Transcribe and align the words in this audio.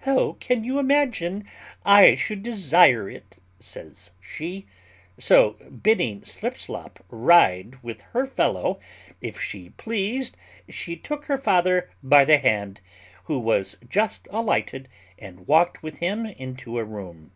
"How 0.00 0.32
can 0.40 0.64
you 0.64 0.80
imagine 0.80 1.44
I 1.84 2.16
should 2.16 2.42
desire 2.42 3.08
it?" 3.08 3.36
says 3.60 4.10
she; 4.20 4.66
so, 5.16 5.50
bidding 5.50 6.22
Slipslop 6.24 6.98
ride 7.08 7.80
with 7.80 8.00
her 8.10 8.26
fellow, 8.26 8.80
if 9.20 9.40
she 9.40 9.70
pleased, 9.70 10.36
she 10.68 10.96
took 10.96 11.26
her 11.26 11.38
father 11.38 11.88
by 12.02 12.24
the 12.24 12.38
hand, 12.38 12.80
who 13.26 13.38
was 13.38 13.76
just 13.88 14.26
alighted, 14.32 14.88
and 15.20 15.46
walked 15.46 15.84
with 15.84 15.98
him 15.98 16.26
into 16.26 16.76
a 16.76 16.84
room. 16.84 17.30